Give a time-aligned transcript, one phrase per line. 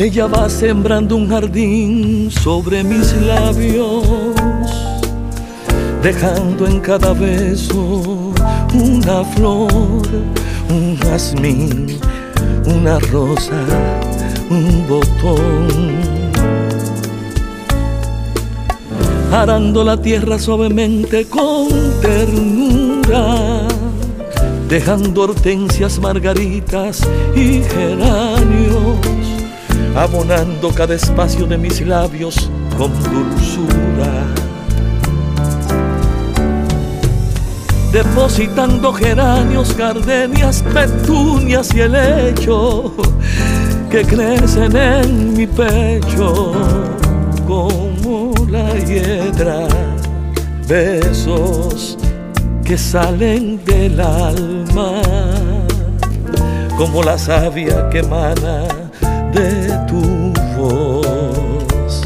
[0.00, 4.06] Ella va sembrando un jardín sobre mis labios,
[6.00, 8.32] dejando en cada beso
[8.74, 10.06] una flor,
[10.70, 11.98] un jazmín,
[12.64, 13.60] una rosa,
[14.48, 15.98] un botón.
[19.32, 23.66] Arando la tierra suavemente con ternura,
[24.68, 27.00] dejando hortensias, margaritas
[27.34, 29.37] y geranios
[29.98, 34.26] abonando cada espacio de mis labios con dulzura.
[37.90, 42.94] Depositando geranios, gardenias, petunias y helecho
[43.90, 46.52] que crecen en mi pecho
[47.46, 49.66] como la hiedra.
[50.68, 51.98] Besos
[52.64, 55.02] que salen del alma
[56.76, 58.87] como la savia que emana
[59.32, 62.02] de tu voz.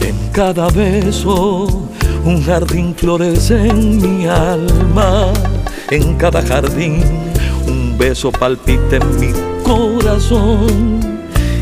[0.00, 1.66] En cada beso
[2.24, 5.32] un jardín florece en mi alma.
[5.90, 7.02] En cada jardín
[7.66, 11.00] un beso palpita en mi corazón.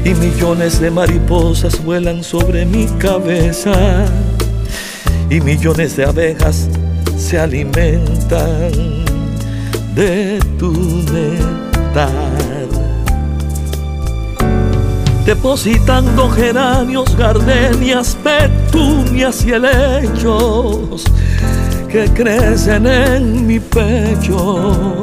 [0.04, 4.06] Y millones de mariposas vuelan sobre mi cabeza.
[5.30, 6.68] Y millones de abejas
[7.16, 9.04] se alimentan
[9.94, 10.72] de tu
[11.12, 12.87] néctar
[15.28, 21.04] depositando geranios, gardenias, petunias y helechos
[21.86, 25.02] que crecen en mi pecho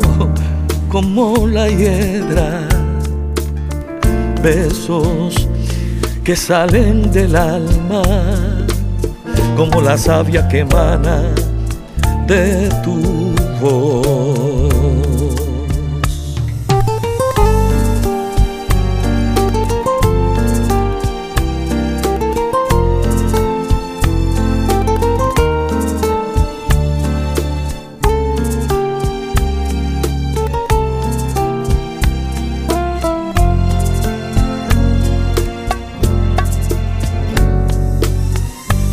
[0.89, 2.67] como la hiedra.
[4.41, 5.47] Besos
[6.23, 8.01] que salen del alma
[9.55, 11.21] como la savia que emana
[12.25, 13.14] de tu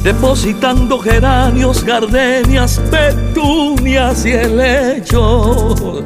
[0.02, 6.02] depositando geranios, gardenias, petunias y helechos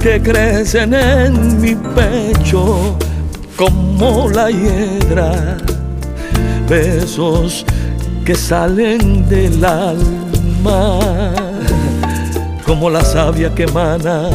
[0.00, 2.96] que crecen en mi pecho
[3.56, 5.56] como la hiedra,
[6.68, 7.64] besos
[8.24, 10.98] que salen del alma
[12.66, 14.28] como la savia que emana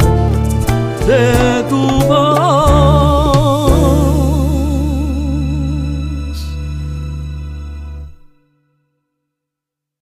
[1.06, 3.21] de tu voz.